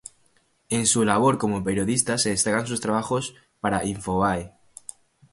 En 0.71 0.87
su 0.87 1.05
labor 1.05 1.37
como 1.37 1.63
periodista 1.63 2.17
se 2.17 2.29
destacan 2.31 2.65
sus 2.65 2.81
trabajos 2.81 3.35
para 3.59 3.85
Infobae. 3.85 4.51